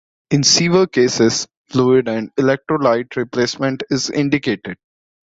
In 0.31 0.41
severe 0.43 0.87
cases, 0.87 1.47
fluid 1.69 2.07
and 2.07 2.33
electrolyte 2.35 3.15
replacement 3.17 3.83
is 3.91 4.09
indicated. 4.09 4.77